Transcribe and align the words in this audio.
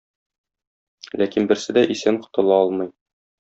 Ләкин 1.23 1.47
берсе 1.53 1.77
дә 1.79 1.85
исән 1.99 2.21
котыла 2.27 2.61
алмый. 2.67 2.95